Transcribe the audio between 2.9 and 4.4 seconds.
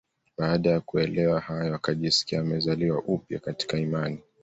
upya katika imani